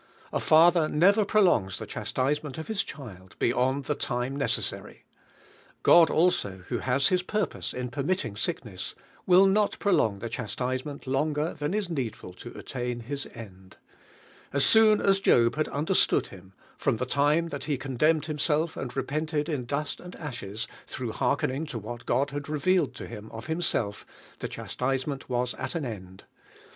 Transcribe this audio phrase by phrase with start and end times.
[0.33, 5.03] A father never prolongs the chas tisement of His child beyond the time necessary.
[5.83, 8.95] God also who has Hiu par pose in permitting sickness,
[9.27, 13.27] will not pro long the chastisement longer than is needful to attain TTis
[14.51, 18.95] endavAs soon aw Job had understood Him, from the time that lie condemned himself and
[18.97, 21.73] re pented in dusl and ashes, through heark DIVINE IIUAUNG.
[21.79, 24.07] 173 cntng to what God had revealed to him of Himself,
[24.39, 26.23] the chastisement was at an end.